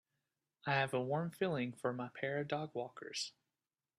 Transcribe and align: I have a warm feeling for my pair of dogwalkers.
I 0.65 0.71
have 0.71 0.95
a 0.95 0.99
warm 0.99 1.29
feeling 1.29 1.73
for 1.73 1.93
my 1.93 2.09
pair 2.15 2.39
of 2.39 2.47
dogwalkers. 2.47 3.33